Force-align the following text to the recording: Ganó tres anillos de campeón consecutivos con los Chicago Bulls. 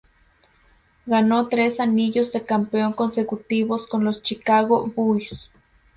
Ganó 1.05 1.47
tres 1.47 1.79
anillos 1.79 2.31
de 2.31 2.41
campeón 2.43 2.91
consecutivos 2.93 3.85
con 3.85 4.03
los 4.03 4.23
Chicago 4.23 4.91
Bulls. 4.95 5.51